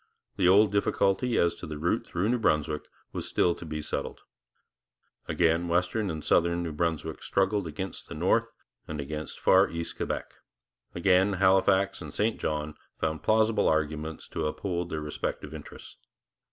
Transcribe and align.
The 0.35 0.47
old 0.47 0.71
difficulty 0.71 1.37
as 1.37 1.53
to 1.53 1.67
the 1.67 1.77
route 1.77 2.07
through 2.07 2.29
New 2.29 2.39
Brunswick 2.39 2.87
was 3.13 3.27
still 3.27 3.53
to 3.53 3.63
be 3.67 3.83
settled. 3.83 4.21
Again 5.27 5.67
western 5.67 6.09
and 6.09 6.23
southern 6.25 6.63
New 6.63 6.71
Brunswick 6.71 7.21
struggled 7.21 7.67
against 7.67 8.07
the 8.09 8.15
north 8.15 8.47
and 8.87 8.99
against 8.99 9.39
far 9.39 9.69
east 9.69 9.97
Quebec; 9.97 10.33
again 10.95 11.33
Halifax 11.33 12.01
and 12.01 12.11
St 12.11 12.39
John 12.39 12.73
found 12.99 13.21
plausible 13.21 13.67
arguments 13.69 14.27
to 14.29 14.47
uphold 14.47 14.89
their 14.89 15.01
respective 15.01 15.53
interests. 15.53 15.97